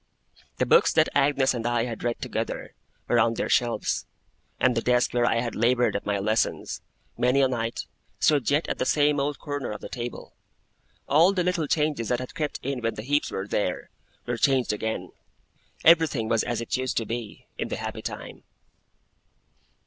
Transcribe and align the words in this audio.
The 0.57 0.65
books 0.65 0.91
that 0.93 1.09
Agnes 1.15 1.53
and 1.53 1.63
I 1.67 1.83
had 1.85 2.03
read 2.03 2.19
together, 2.19 2.73
were 3.07 3.19
on 3.19 3.35
their 3.35 3.49
shelves; 3.49 4.07
and 4.59 4.73
the 4.75 4.81
desk 4.81 5.13
where 5.13 5.27
I 5.27 5.41
had 5.41 5.53
laboured 5.53 5.95
at 5.95 6.07
my 6.07 6.17
lessons, 6.17 6.81
many 7.19 7.39
a 7.39 7.47
night, 7.47 7.85
stood 8.19 8.49
yet 8.49 8.67
at 8.67 8.79
the 8.79 8.85
same 8.87 9.19
old 9.19 9.37
corner 9.37 9.69
of 9.69 9.79
the 9.79 9.89
table. 9.89 10.33
All 11.07 11.33
the 11.33 11.43
little 11.43 11.67
changes 11.67 12.09
that 12.09 12.17
had 12.19 12.33
crept 12.33 12.59
in 12.63 12.81
when 12.81 12.95
the 12.95 13.03
Heeps 13.03 13.29
were 13.29 13.45
there, 13.45 13.91
were 14.25 14.37
changed 14.37 14.73
again. 14.73 15.11
Everything 15.85 16.27
was 16.27 16.41
as 16.43 16.61
it 16.61 16.77
used 16.77 16.97
to 16.97 17.05
be, 17.05 17.45
in 17.59 17.67
the 17.67 17.75
happy 17.77 18.01
time. 18.01 18.41